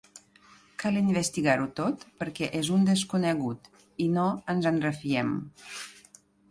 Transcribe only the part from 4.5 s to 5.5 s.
ens en refiem.